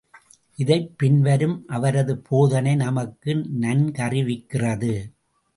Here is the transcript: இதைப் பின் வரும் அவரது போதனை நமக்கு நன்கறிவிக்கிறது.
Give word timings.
இதைப் 0.55 0.97
பின் 0.97 1.21
வரும் 1.21 1.63
அவரது 1.67 2.17
போதனை 2.17 2.75
நமக்கு 2.75 3.35
நன்கறிவிக்கிறது. 3.59 5.11